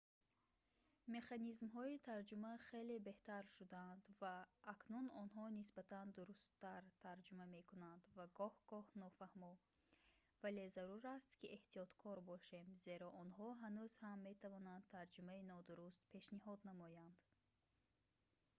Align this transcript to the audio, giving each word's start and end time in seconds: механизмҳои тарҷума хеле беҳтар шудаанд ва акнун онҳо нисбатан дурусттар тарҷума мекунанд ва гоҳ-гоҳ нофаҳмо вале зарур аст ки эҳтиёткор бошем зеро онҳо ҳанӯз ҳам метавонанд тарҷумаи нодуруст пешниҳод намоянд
механизмҳои 1.15 2.03
тарҷума 2.09 2.53
хеле 2.67 2.95
беҳтар 3.07 3.43
шудаанд 3.57 4.03
ва 4.21 4.35
акнун 4.73 5.05
онҳо 5.21 5.43
нисбатан 5.59 6.07
дурусттар 6.17 6.81
тарҷума 7.05 7.45
мекунанд 7.57 8.03
ва 8.17 8.25
гоҳ-гоҳ 8.39 8.87
нофаҳмо 9.03 9.51
вале 10.43 10.65
зарур 10.75 11.03
аст 11.17 11.31
ки 11.39 11.47
эҳтиёткор 11.57 12.17
бошем 12.31 12.67
зеро 12.85 13.07
онҳо 13.23 13.47
ҳанӯз 13.63 13.91
ҳам 14.03 14.19
метавонанд 14.29 14.83
тарҷумаи 14.95 15.47
нодуруст 15.53 16.01
пешниҳод 16.13 16.59
намоянд 16.69 17.17